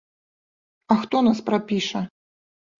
А 0.95 0.97
хто 1.03 1.21
нас 1.29 1.45
прапіша? 1.53 2.05